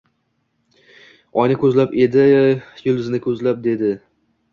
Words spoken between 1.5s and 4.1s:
ko‘zlab edi, yulduzni ko‘zlab edi...